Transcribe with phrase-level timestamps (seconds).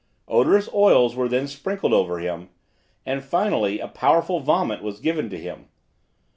[0.27, 2.49] Odorous oils were then sprinkled over him,
[3.05, 5.67] and finally a powerful vomit was given to him.